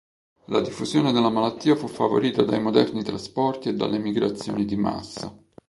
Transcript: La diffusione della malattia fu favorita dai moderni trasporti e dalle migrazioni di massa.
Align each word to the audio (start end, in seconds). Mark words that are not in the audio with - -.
La 0.45 0.61
diffusione 0.61 1.11
della 1.11 1.29
malattia 1.29 1.75
fu 1.75 1.85
favorita 1.85 2.41
dai 2.41 2.59
moderni 2.59 3.03
trasporti 3.03 3.69
e 3.69 3.75
dalle 3.75 3.99
migrazioni 3.99 4.65
di 4.65 4.75
massa. 4.75 5.31